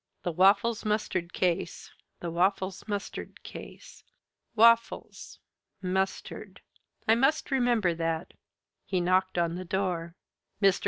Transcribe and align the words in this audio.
"The 0.23 0.31
Waffles 0.31 0.83
Mustard 0.83 1.31
case. 1.31 1.91
The 2.21 2.31
Waffles 2.31 2.83
Mustard 2.87 3.43
case. 3.43 4.03
Waffles! 4.55 5.37
Mustard! 5.79 6.59
I 7.07 7.13
must 7.13 7.51
remember 7.51 7.93
that." 7.93 8.33
He 8.83 8.99
knocked 8.99 9.37
on 9.37 9.53
the 9.53 9.63
door. 9.65 10.15
"Mr. 10.59 10.79